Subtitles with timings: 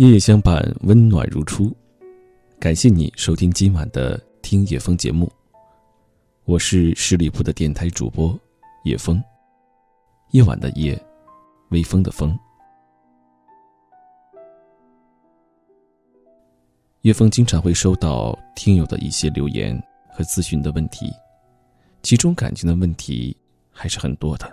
[0.00, 1.70] 夜夜相伴，温暖如初。
[2.58, 5.30] 感谢你收听今晚的听叶风节目，
[6.46, 8.34] 我是十里铺的电台主播
[8.84, 9.22] 叶风。
[10.30, 10.98] 夜晚的夜，
[11.68, 12.34] 微风的风。
[17.02, 21.12] 叶风经常会收到听友的一些留言和咨询的问题，
[22.02, 23.36] 其中感情的问题
[23.70, 24.50] 还是很多的。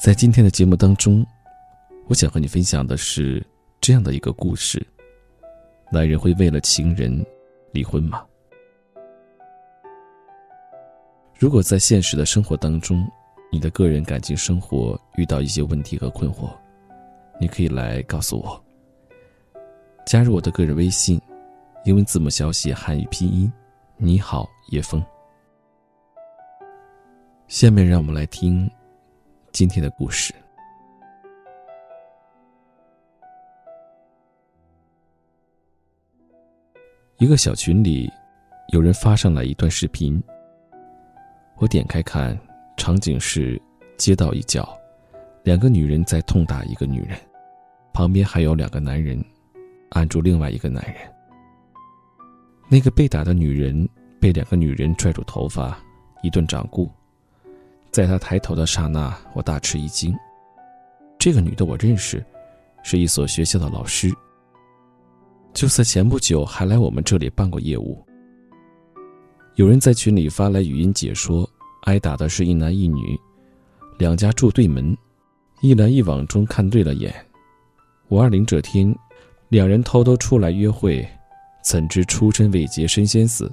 [0.00, 1.26] 在今天的节目当中，
[2.12, 3.42] 我想和你分享的是
[3.80, 4.86] 这样的一个故事：
[5.90, 7.24] 男人会为了情人
[7.72, 8.22] 离婚吗？
[11.38, 13.10] 如果在现实的生活当中，
[13.50, 16.50] 你的个人感情生活遇到一些问题和困惑，
[17.40, 18.62] 你可以来告诉我。
[20.04, 21.18] 加入我的个人微信，
[21.86, 23.50] 英文字母小写汉语拼音，
[23.96, 25.02] 你好叶枫。
[27.48, 28.70] 下面让我们来听。
[29.50, 30.34] 今天的故事，
[37.22, 38.12] 一个小群里，
[38.72, 40.20] 有人发上来一段视频。
[41.58, 42.36] 我点开看，
[42.76, 43.62] 场景是
[43.96, 44.76] 街道一角，
[45.44, 47.16] 两个女人在痛打一个女人，
[47.94, 49.24] 旁边还有两个男人
[49.90, 50.96] 按住另外一个男人。
[52.68, 53.88] 那个被打的女人
[54.20, 55.78] 被两个女人拽住头发，
[56.24, 56.90] 一顿掌掴。
[57.92, 60.12] 在她抬头的刹那，我大吃一惊。
[61.20, 62.20] 这个女的我认识，
[62.82, 64.12] 是一所学校的老师。
[65.54, 68.04] 就在前不久，还来我们这里办过业务。
[69.56, 71.48] 有人在群里发来语音解说：
[71.82, 73.18] 挨打的是一男一女，
[73.98, 74.96] 两家住对门，
[75.60, 77.14] 一来一往中看对了眼。
[78.08, 78.94] 五二零这天，
[79.50, 81.06] 两人偷偷出来约会，
[81.62, 83.50] 怎知出身未捷身先死。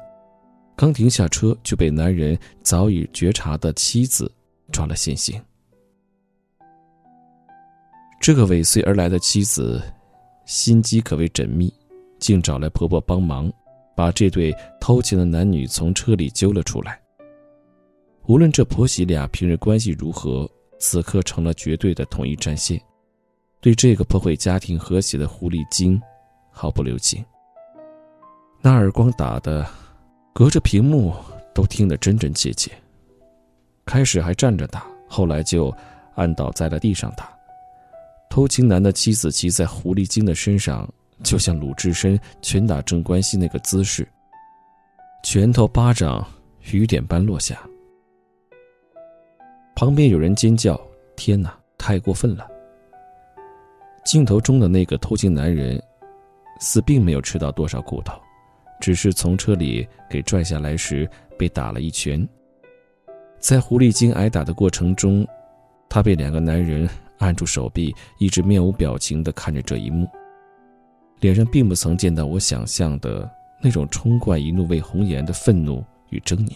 [0.75, 4.31] 刚停下车，就被男人早已觉察的妻子
[4.71, 5.39] 抓了现行。
[8.21, 9.81] 这个尾随而来的妻子，
[10.45, 11.73] 心机可谓缜密，
[12.19, 13.51] 竟找来婆婆帮忙，
[13.95, 16.99] 把这对偷情的男女从车里揪了出来。
[18.27, 22.79] 无论这婆媳俩平日关系如何，此刻成了绝对的统一战线，
[23.59, 25.99] 对这个破坏家庭和谐的狐狸精，
[26.51, 27.25] 毫不留情。
[28.61, 29.65] 那耳光打的。
[30.31, 31.13] 隔着屏幕
[31.53, 32.71] 都听得真真切切。
[33.83, 35.75] 开始还站着打，后来就
[36.15, 37.29] 按倒在了地上打。
[38.29, 40.87] 偷情男的妻子骑在狐狸精的身上，
[41.23, 44.07] 就像鲁智深拳打镇关西那个姿势，
[45.23, 46.25] 拳头巴掌
[46.71, 47.59] 雨点般落下。
[49.75, 50.79] 旁边有人尖叫
[51.15, 52.47] ：“天哪，太过分了！”
[54.05, 55.81] 镜头中的那个偷情男人，
[56.59, 58.13] 似并没有吃到多少苦头。
[58.81, 62.27] 只是从车里给拽下来时被打了一拳，
[63.37, 65.27] 在狐狸精挨打的过程中，
[65.89, 70.07] 他被两个男人按住手臂，一直面无表情地看着这一幕，
[71.19, 73.29] 脸上并不曾见到我想象的
[73.61, 76.53] 那种冲冠一怒为红颜的愤怒与狰狞。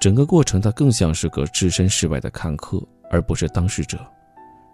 [0.00, 3.98] 整个过程，他更像是个置身事外的看客，而不是当事者。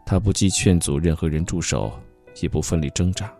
[0.06, 1.93] 他不计劝阻任何人住手。
[2.41, 3.33] 也不奋力挣扎，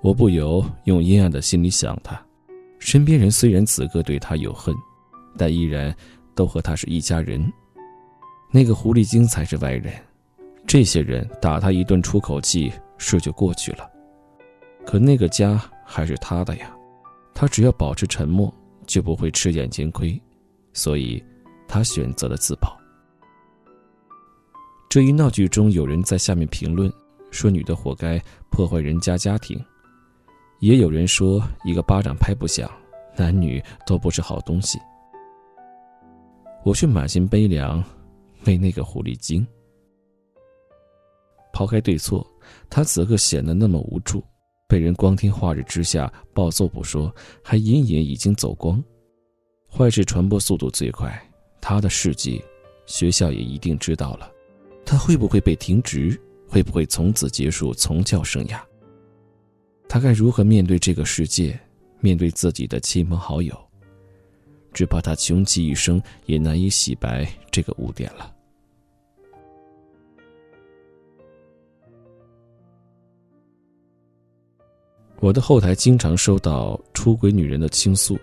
[0.00, 2.20] 我不由用阴暗的心里想他，
[2.80, 4.74] 身边人虽然此刻对他有恨，
[5.38, 5.94] 但依然
[6.34, 7.40] 都和他是一家人。
[8.50, 9.94] 那个狐狸精才是外人，
[10.66, 13.90] 这些人打他一顿出口气，事就过去了。
[14.86, 16.74] 可那个家还是他的呀，
[17.34, 18.52] 他只要保持沉默，
[18.86, 20.20] 就不会吃眼前亏，
[20.72, 21.22] 所以，
[21.66, 22.78] 他选择了自保。
[24.88, 26.92] 这一闹剧中，有人在下面评论。
[27.30, 29.56] 说女的活该破坏人家家庭，
[30.58, 32.68] 也有人说一个巴掌拍不响，
[33.16, 34.80] 男女都不是好东西。
[36.64, 37.80] 我却满心悲凉，
[38.46, 39.46] 为那个狐狸精。
[41.60, 42.26] 抛开对错，
[42.70, 44.24] 他此刻显得那么无助，
[44.66, 47.14] 被人光天化日之下暴揍不说，
[47.44, 48.82] 还隐隐已经走光。
[49.70, 51.22] 坏事传播速度最快，
[51.60, 52.42] 他的事迹，
[52.86, 54.32] 学校也一定知道了，
[54.86, 56.18] 他会不会被停职？
[56.48, 58.58] 会不会从此结束从教生涯？
[59.86, 61.60] 他该如何面对这个世界，
[62.00, 63.54] 面对自己的亲朋好友？
[64.72, 68.34] 只怕他穷其一生也难以洗白这个污点了。
[75.20, 78.18] 我的后台经常收到出轨女人的倾诉，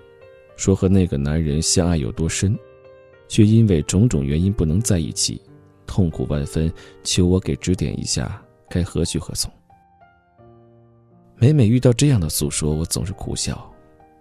[0.56, 2.58] 说和那个男人相爱有多深，
[3.28, 5.40] 却因为种种原因不能在一起。
[5.86, 6.72] 痛苦万分，
[7.04, 9.50] 求我给指点一下，该何去何从。
[11.36, 13.72] 每每遇到这样的诉说，我总是苦笑。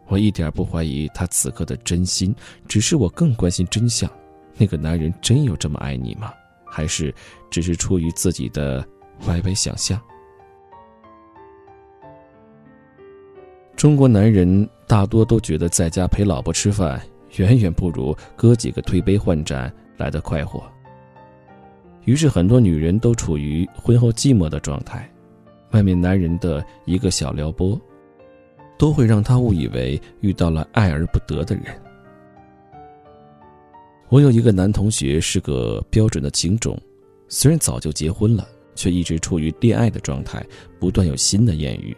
[0.07, 2.33] 我一点不怀疑他此刻的真心，
[2.69, 4.09] 只是我更关心真相：
[4.57, 6.33] 那个男人真有这么爱你吗？
[6.67, 7.13] 还是
[7.51, 8.87] 只是出于自己的
[9.27, 10.01] 歪歪想象？
[13.77, 17.01] 中国男人大多都觉得在家陪老婆吃饭，
[17.37, 20.65] 远远不如哥几个推杯换盏来的快活。
[22.07, 25.07] 于是，很多女人都处于婚后寂寞的状态，
[25.73, 27.79] 外面男人的一个小撩拨，
[28.79, 31.65] 都会让她误以为遇到了爱而不得的人。
[34.09, 36.81] 我有一个男同学是个标准的情种，
[37.29, 40.43] 虽然早就结婚了，却一直处于恋爱的状态，
[40.81, 41.95] 不断有新的艳遇。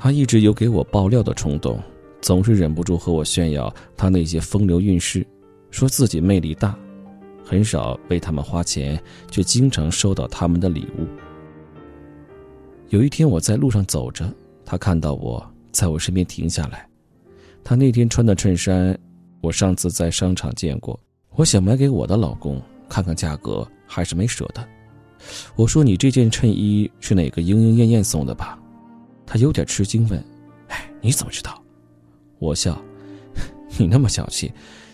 [0.00, 1.82] 他一直有给我爆料的冲动，
[2.20, 5.26] 总是忍不住和我炫耀他那些风流韵事，
[5.72, 6.78] 说自己魅力大，
[7.44, 11.06] 很少为他们花钱，却经常收到他们的礼物。
[12.90, 14.32] 有一天我在路上走着，
[14.64, 16.88] 他看到我在我身边停下来，
[17.64, 18.96] 他那天穿的衬衫，
[19.40, 20.98] 我上次在商场见过，
[21.34, 24.64] 我想买给我的老公看看价格，还是没舍得。
[25.56, 28.56] 我说：“你这件衬衣是哪个莺莺燕燕送的吧？”
[29.28, 30.18] 他有点吃惊，问
[30.68, 31.62] ：“哎，你怎么知道？”
[32.40, 32.80] 我笑
[33.76, 34.50] ：“你那么小气，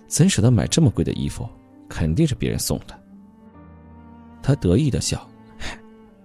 [0.09, 1.49] 怎舍得买这么贵的衣服？
[1.89, 3.01] 肯定是别人送的。”
[4.43, 5.25] 他得意的笑：“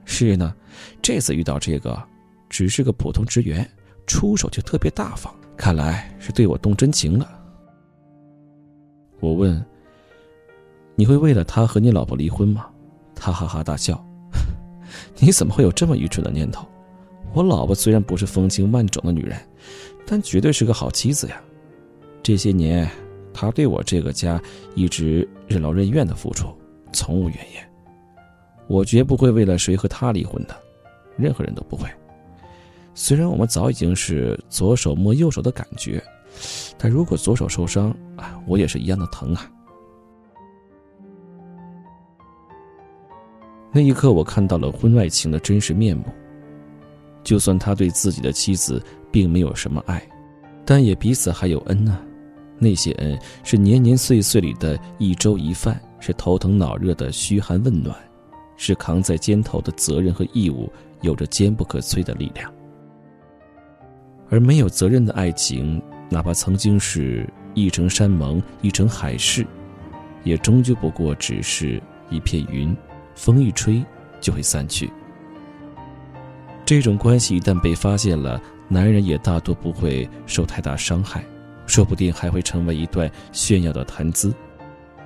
[0.05, 0.55] 是呢，
[1.03, 2.01] 这次遇到这个，
[2.49, 3.69] 只是个普通职员，
[4.07, 7.29] 出手就特别大方，看来是对我动真情了。”
[9.21, 9.63] 我问
[10.95, 12.65] ：“你会为了他和你老婆离婚吗？”
[13.13, 14.03] 他哈哈大笑
[15.19, 16.65] ：“你怎么会有这么愚蠢的念头？”
[17.33, 19.37] 我老婆虽然不是风情万种的女人，
[20.05, 21.41] 但绝对是个好妻子呀。
[22.23, 22.89] 这些年，
[23.33, 24.41] 她对我这个家
[24.75, 26.47] 一直任劳任怨的付出，
[26.91, 27.71] 从无怨言。
[28.67, 30.55] 我绝不会为了谁和她离婚的，
[31.17, 31.87] 任何人都不会。
[32.93, 36.03] 虽然我们早已经是左手摸右手的感觉，
[36.77, 37.95] 但如果左手受伤，
[38.45, 39.49] 我也是一样的疼啊。
[43.71, 46.05] 那一刻，我看到了婚外情的真实面目。
[47.23, 48.81] 就算他对自己的妻子
[49.11, 50.01] 并没有什么爱，
[50.65, 52.01] 但也彼此还有恩啊。
[52.57, 57.95] 那些恩是年年岁岁里的一粥一饭，是头疼脑热的嘘寒问暖，
[58.57, 60.69] 是扛在肩头的责任和义务，
[61.01, 62.51] 有着坚不可摧的力量。
[64.29, 69.47] 而没有责任的爱情，哪怕曾经是一城山盟、一城海誓，
[70.23, 72.75] 也终究不过只是一片云，
[73.15, 73.83] 风一吹
[74.19, 74.91] 就会散去。
[76.69, 81.25] 这种关系一旦被发现了，男人也大多不会受太大伤害，
[81.65, 84.31] 说不定还会成为一段炫耀的谈资。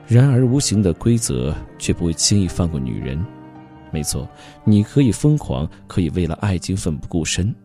[0.05, 3.17] 然而，无形的规则却不会轻易放过女人。
[3.93, 4.27] 没错，
[4.65, 7.55] 你可以疯狂，可以为了爱情奋不顾身，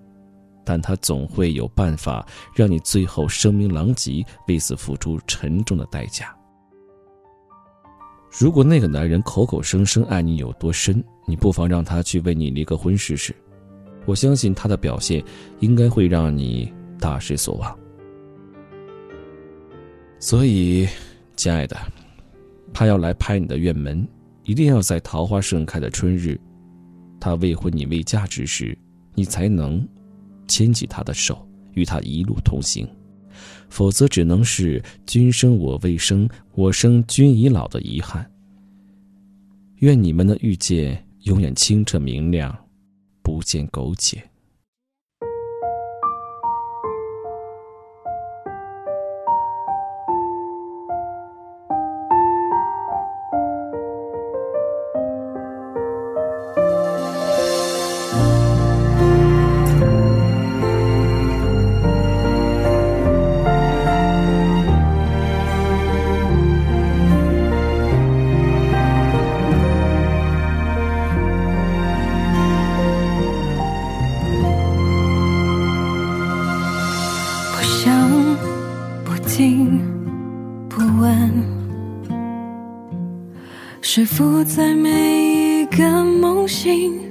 [0.65, 2.25] 但他总会有办法
[2.55, 6.33] 让你最后声名狼藉，为此付出沉重的代价。
[8.31, 13.35] 如果那个男人口口声声爱你有多深，你不妨让他去为你离个婚试试。
[14.09, 15.23] 我相信他的表现
[15.61, 17.79] 应该会让你大失所望。
[20.19, 20.89] 所以，
[21.37, 21.77] 亲爱的，
[22.73, 24.09] 他要来拍你的院门，
[24.45, 26.41] 一定要在桃花盛开的春日，
[27.21, 28.77] 他未婚你未嫁之时，
[29.15, 29.87] 你才能
[30.47, 32.89] 牵起他的手，与他一路同行。
[33.69, 38.29] 否则，只能是君生我未生，我生君已老的遗憾。
[39.81, 42.57] 愿你们的遇见永远清澈明亮。
[43.29, 44.31] 不见苟且。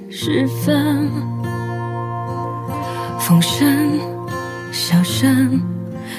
[0.10, 1.10] 时分，
[3.20, 4.00] 风声、
[4.72, 5.62] 笑声、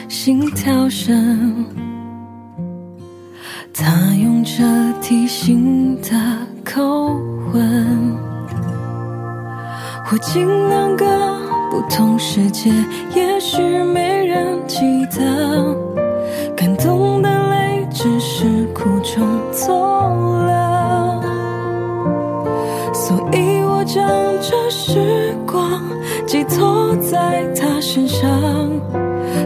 [0.08, 1.64] 心跳声，
[3.72, 4.62] 他用着
[5.00, 6.10] 提醒的
[6.64, 7.16] 口
[7.52, 8.16] 吻。
[10.04, 11.04] 或进两个
[11.70, 12.70] 不同世界，
[13.14, 14.78] 也许没人记
[15.14, 15.67] 得，
[27.98, 28.30] 身上，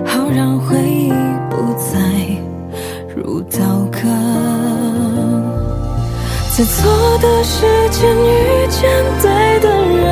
[0.04, 1.10] 好让回忆
[1.48, 1.98] 不再
[3.16, 3.58] 如刀
[3.90, 3.98] 割。
[6.54, 8.90] 在错的时间遇见
[9.22, 10.04] 对的人，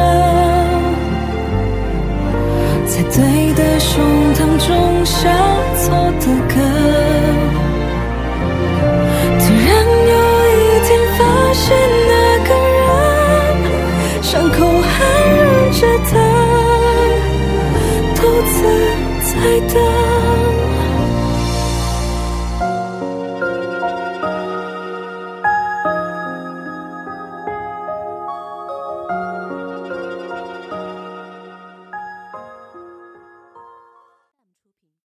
[2.86, 5.28] 在对的胸膛中下
[5.76, 6.54] 错的歌，
[9.38, 9.68] 突然
[10.08, 10.14] 有
[10.48, 11.20] 一天发
[11.52, 12.19] 现。